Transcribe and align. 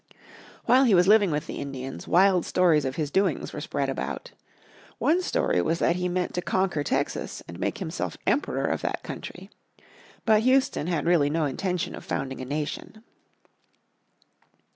While 0.65 0.85
he 0.85 0.95
was 0.95 1.07
living 1.07 1.29
with 1.29 1.45
the 1.45 1.59
Indians 1.61 2.07
wild 2.07 2.43
stories 2.43 2.85
of 2.85 2.95
his 2.95 3.11
doings 3.11 3.53
were 3.53 3.61
spread 3.61 3.87
about. 3.87 4.31
One 4.97 5.21
story 5.21 5.61
was 5.61 5.77
that 5.77 5.95
he 5.97 6.09
meant 6.09 6.33
to 6.33 6.41
conquer 6.41 6.83
Texas, 6.83 7.43
and 7.47 7.59
make 7.59 7.77
himself 7.77 8.17
Emperor 8.25 8.65
of 8.65 8.81
that 8.81 9.03
country. 9.03 9.51
But 10.25 10.41
Houston 10.41 10.87
had 10.87 11.05
really 11.05 11.29
no 11.29 11.45
intention 11.45 11.93
of 11.93 12.03
founding 12.03 12.41
a 12.41 12.45
nation. 12.45 13.03